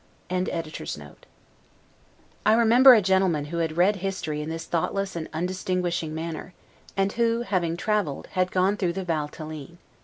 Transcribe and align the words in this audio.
]I 0.31 1.13
remember 2.53 2.95
a 2.95 3.03
gentleman 3.03 3.45
who 3.45 3.57
had 3.59 3.77
read 3.77 3.97
history 3.97 4.41
in 4.41 4.49
this 4.49 4.65
thoughtless 4.65 5.15
and 5.15 5.29
undistinguishing 5.31 6.15
manner, 6.15 6.55
and 6.97 7.11
who, 7.11 7.41
having 7.43 7.77
traveled, 7.77 8.25
had 8.31 8.49
gone 8.49 8.77
through 8.77 8.93
the 8.93 9.05
Valtelline. 9.05 9.77